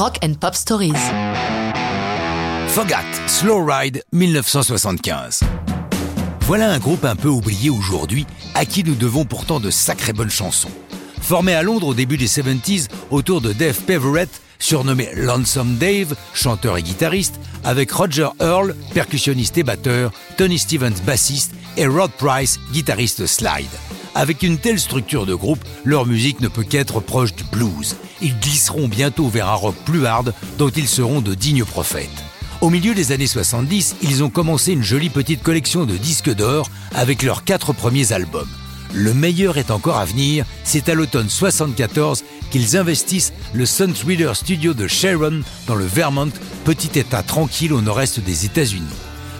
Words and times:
Rock 0.00 0.16
and 0.24 0.32
Pop 0.40 0.54
Stories. 0.54 0.94
Fogat, 2.68 3.04
Slow 3.26 3.62
Ride 3.62 4.02
1975. 4.12 5.40
Voilà 6.46 6.70
un 6.70 6.78
groupe 6.78 7.04
un 7.04 7.16
peu 7.16 7.28
oublié 7.28 7.68
aujourd'hui, 7.68 8.24
à 8.54 8.64
qui 8.64 8.82
nous 8.82 8.94
devons 8.94 9.26
pourtant 9.26 9.60
de 9.60 9.68
sacrées 9.68 10.14
bonnes 10.14 10.30
chansons. 10.30 10.70
Formé 11.20 11.52
à 11.52 11.62
Londres 11.62 11.88
au 11.88 11.92
début 11.92 12.16
des 12.16 12.28
70s 12.28 12.88
autour 13.10 13.42
de 13.42 13.52
Dave 13.52 13.78
Peverett, 13.82 14.40
surnommé 14.58 15.10
Lonesome 15.14 15.76
Dave, 15.76 16.16
chanteur 16.32 16.78
et 16.78 16.82
guitariste, 16.82 17.38
avec 17.62 17.92
Roger 17.92 18.30
Earl, 18.40 18.74
percussionniste 18.94 19.58
et 19.58 19.64
batteur, 19.64 20.12
Tony 20.38 20.58
Stevens, 20.58 20.98
bassiste, 21.04 21.52
et 21.76 21.86
Rod 21.86 22.12
Price, 22.12 22.58
guitariste 22.72 23.26
slide. 23.26 23.68
Avec 24.14 24.42
une 24.42 24.58
telle 24.58 24.80
structure 24.80 25.24
de 25.24 25.34
groupe, 25.34 25.64
leur 25.84 26.04
musique 26.04 26.40
ne 26.40 26.48
peut 26.48 26.64
qu'être 26.64 27.00
proche 27.00 27.34
du 27.34 27.44
blues. 27.44 27.96
Ils 28.20 28.38
glisseront 28.38 28.88
bientôt 28.88 29.28
vers 29.28 29.48
un 29.48 29.54
rock 29.54 29.76
plus 29.84 30.06
hard 30.06 30.34
dont 30.58 30.68
ils 30.68 30.88
seront 30.88 31.20
de 31.20 31.34
dignes 31.34 31.64
prophètes. 31.64 32.08
Au 32.60 32.70
milieu 32.70 32.94
des 32.94 33.12
années 33.12 33.26
70, 33.26 33.96
ils 34.02 34.22
ont 34.22 34.28
commencé 34.28 34.72
une 34.72 34.82
jolie 34.82 35.08
petite 35.08 35.42
collection 35.42 35.86
de 35.86 35.96
disques 35.96 36.34
d'or 36.34 36.68
avec 36.94 37.22
leurs 37.22 37.44
quatre 37.44 37.72
premiers 37.72 38.12
albums. 38.12 38.48
Le 38.92 39.14
meilleur 39.14 39.56
est 39.56 39.70
encore 39.70 39.96
à 39.96 40.04
venir, 40.04 40.44
c'est 40.64 40.88
à 40.88 40.94
l'automne 40.94 41.28
74 41.28 42.24
qu'ils 42.50 42.76
investissent 42.76 43.32
le 43.54 43.64
Sun 43.64 43.94
Reader 44.06 44.32
Studio 44.34 44.74
de 44.74 44.88
Sharon 44.88 45.42
dans 45.68 45.76
le 45.76 45.86
Vermont, 45.86 46.32
petit 46.64 46.98
état 46.98 47.22
tranquille 47.22 47.72
au 47.72 47.80
nord-est 47.80 48.18
des 48.18 48.44
États-Unis. 48.44 48.84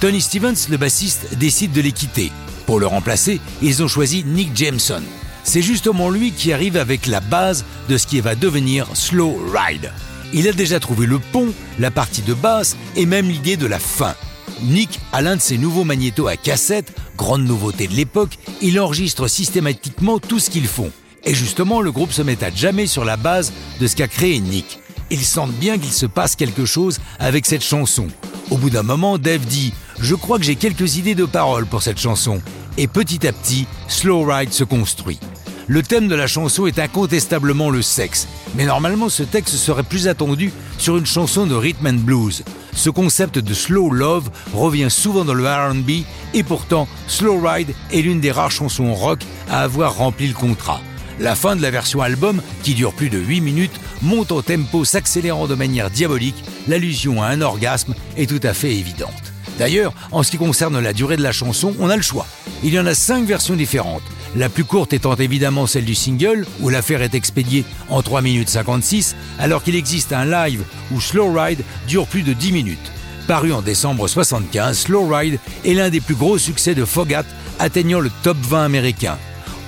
Tony 0.00 0.20
Stevens, 0.20 0.68
le 0.68 0.76
bassiste, 0.76 1.36
décide 1.38 1.72
de 1.72 1.80
les 1.80 1.92
quitter. 1.92 2.32
Pour 2.66 2.80
le 2.80 2.86
remplacer, 2.86 3.40
ils 3.62 3.82
ont 3.82 3.88
choisi 3.88 4.24
Nick 4.24 4.54
Jameson. 4.54 5.02
C'est 5.44 5.62
justement 5.62 6.10
lui 6.10 6.32
qui 6.32 6.52
arrive 6.52 6.76
avec 6.76 7.06
la 7.06 7.20
base 7.20 7.64
de 7.88 7.96
ce 7.96 8.06
qui 8.06 8.20
va 8.20 8.34
devenir 8.34 8.88
Slow 8.94 9.38
Ride. 9.54 9.92
Il 10.34 10.48
a 10.48 10.52
déjà 10.52 10.80
trouvé 10.80 11.06
le 11.06 11.20
pont, 11.20 11.52
la 11.78 11.92
partie 11.92 12.22
de 12.22 12.34
basse 12.34 12.76
et 12.96 13.06
même 13.06 13.28
l'idée 13.28 13.56
de 13.56 13.66
la 13.66 13.78
fin. 13.78 14.14
Nick 14.62 14.98
a 15.12 15.22
l'un 15.22 15.36
de 15.36 15.40
ses 15.40 15.58
nouveaux 15.58 15.84
magnétos 15.84 16.26
à 16.26 16.36
cassette, 16.36 16.92
grande 17.16 17.44
nouveauté 17.44 17.86
de 17.86 17.94
l'époque, 17.94 18.38
il 18.60 18.80
enregistre 18.80 19.28
systématiquement 19.28 20.18
tout 20.18 20.40
ce 20.40 20.50
qu'ils 20.50 20.66
font. 20.66 20.90
Et 21.24 21.34
justement, 21.34 21.80
le 21.80 21.92
groupe 21.92 22.12
se 22.12 22.22
met 22.22 22.42
à 22.42 22.50
jamais 22.50 22.86
sur 22.86 23.04
la 23.04 23.16
base 23.16 23.52
de 23.80 23.86
ce 23.86 23.94
qu'a 23.94 24.08
créé 24.08 24.40
Nick. 24.40 24.80
Ils 25.10 25.24
sentent 25.24 25.52
bien 25.52 25.78
qu'il 25.78 25.92
se 25.92 26.06
passe 26.06 26.34
quelque 26.34 26.64
chose 26.64 26.98
avec 27.20 27.46
cette 27.46 27.62
chanson. 27.64 28.08
Au 28.50 28.58
bout 28.58 28.70
d'un 28.70 28.84
moment, 28.84 29.18
Dave 29.18 29.44
dit 29.44 29.72
Je 29.98 30.14
crois 30.14 30.38
que 30.38 30.44
j'ai 30.44 30.56
quelques 30.56 30.96
idées 30.96 31.16
de 31.16 31.24
paroles 31.24 31.66
pour 31.66 31.82
cette 31.82 31.98
chanson. 31.98 32.40
Et 32.78 32.86
petit 32.86 33.26
à 33.26 33.32
petit, 33.32 33.66
Slow 33.88 34.24
Ride 34.24 34.52
se 34.52 34.62
construit. 34.62 35.18
Le 35.66 35.82
thème 35.82 36.06
de 36.06 36.14
la 36.14 36.28
chanson 36.28 36.66
est 36.66 36.78
incontestablement 36.78 37.70
le 37.70 37.82
sexe, 37.82 38.28
mais 38.54 38.66
normalement 38.66 39.08
ce 39.08 39.24
texte 39.24 39.56
serait 39.56 39.82
plus 39.82 40.06
attendu 40.06 40.52
sur 40.78 40.96
une 40.96 41.06
chanson 41.06 41.44
de 41.44 41.56
rhythm 41.56 41.88
and 41.88 42.04
blues. 42.04 42.44
Ce 42.72 42.88
concept 42.88 43.40
de 43.40 43.52
slow 43.52 43.90
love 43.90 44.30
revient 44.54 44.90
souvent 44.90 45.24
dans 45.24 45.34
le 45.34 45.44
RB 45.44 46.04
et 46.34 46.42
pourtant 46.44 46.86
Slow 47.08 47.40
Ride 47.40 47.74
est 47.92 48.02
l'une 48.02 48.20
des 48.20 48.30
rares 48.30 48.52
chansons 48.52 48.94
rock 48.94 49.20
à 49.50 49.62
avoir 49.62 49.96
rempli 49.96 50.28
le 50.28 50.34
contrat. 50.34 50.80
La 51.18 51.34
fin 51.34 51.56
de 51.56 51.62
la 51.62 51.70
version 51.70 52.00
album, 52.00 52.40
qui 52.62 52.74
dure 52.74 52.92
plus 52.92 53.08
de 53.08 53.18
8 53.18 53.40
minutes, 53.40 53.80
monte 54.02 54.32
au 54.32 54.42
tempo 54.42 54.84
s'accélérant 54.84 55.46
de 55.46 55.54
manière 55.54 55.90
diabolique, 55.90 56.42
l'allusion 56.68 57.22
à 57.22 57.28
un 57.28 57.40
orgasme 57.40 57.94
est 58.16 58.28
tout 58.28 58.46
à 58.46 58.54
fait 58.54 58.74
évidente. 58.74 59.10
D'ailleurs, 59.58 59.94
en 60.12 60.22
ce 60.22 60.30
qui 60.30 60.36
concerne 60.36 60.78
la 60.78 60.92
durée 60.92 61.16
de 61.16 61.22
la 61.22 61.32
chanson, 61.32 61.74
on 61.78 61.88
a 61.88 61.96
le 61.96 62.02
choix. 62.02 62.26
Il 62.62 62.74
y 62.74 62.78
en 62.78 62.86
a 62.86 62.94
5 62.94 63.24
versions 63.26 63.56
différentes. 63.56 64.02
La 64.34 64.48
plus 64.48 64.64
courte 64.64 64.92
étant 64.92 65.14
évidemment 65.14 65.66
celle 65.66 65.84
du 65.84 65.94
single, 65.94 66.46
où 66.60 66.68
l'affaire 66.68 67.02
est 67.02 67.14
expédiée 67.14 67.64
en 67.88 68.02
3 68.02 68.20
minutes 68.20 68.50
56, 68.50 69.16
alors 69.38 69.62
qu'il 69.62 69.76
existe 69.76 70.12
un 70.12 70.26
live 70.26 70.62
où 70.92 71.00
Slow 71.00 71.32
Ride 71.32 71.62
dure 71.88 72.06
plus 72.06 72.22
de 72.22 72.34
10 72.34 72.52
minutes. 72.52 72.92
Paru 73.26 73.52
en 73.52 73.62
décembre 73.62 74.08
75, 74.08 74.78
Slow 74.78 75.08
Ride 75.08 75.38
est 75.64 75.74
l'un 75.74 75.90
des 75.90 76.00
plus 76.00 76.14
gros 76.14 76.38
succès 76.38 76.74
de 76.74 76.84
Fogat, 76.84 77.24
atteignant 77.58 78.00
le 78.00 78.10
top 78.22 78.36
20 78.40 78.64
américain. 78.64 79.16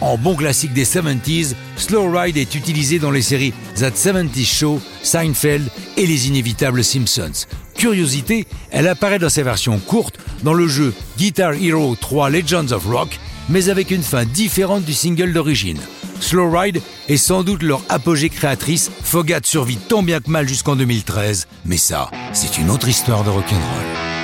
En 0.00 0.18
bon 0.18 0.34
classique 0.36 0.72
des 0.72 0.84
70s, 0.84 1.54
Slow 1.76 2.10
Ride 2.10 2.36
est 2.36 2.54
utilisé 2.54 2.98
dans 2.98 3.10
les 3.10 3.22
séries 3.22 3.54
That 3.76 3.90
70s 3.90 4.46
Show, 4.46 4.80
Seinfeld 5.02 5.68
et 5.96 6.06
les 6.06 6.28
inévitables 6.28 6.84
Simpsons. 6.84 7.46
Curiosité, 7.74 8.46
elle 8.70 8.88
apparaît 8.88 9.18
dans 9.18 9.28
sa 9.28 9.42
version 9.42 9.78
courte 9.78 10.18
dans 10.42 10.54
le 10.54 10.68
jeu 10.68 10.94
Guitar 11.18 11.54
Hero 11.54 11.96
3 11.96 12.30
Legends 12.30 12.72
of 12.72 12.86
Rock, 12.86 13.18
mais 13.48 13.68
avec 13.68 13.90
une 13.90 14.02
fin 14.02 14.24
différente 14.24 14.84
du 14.84 14.94
single 14.94 15.32
d'origine. 15.32 15.80
Slow 16.20 16.50
Ride 16.50 16.80
est 17.08 17.16
sans 17.16 17.42
doute 17.42 17.62
leur 17.62 17.82
apogée 17.88 18.30
créatrice. 18.30 18.90
Fogat 19.02 19.40
survit 19.44 19.76
tant 19.76 20.02
bien 20.02 20.20
que 20.20 20.30
mal 20.30 20.48
jusqu'en 20.48 20.76
2013, 20.76 21.46
mais 21.64 21.76
ça, 21.76 22.10
c'est 22.32 22.58
une 22.58 22.70
autre 22.70 22.88
histoire 22.88 23.24
de 23.24 23.30
rock'n'roll. 23.30 24.15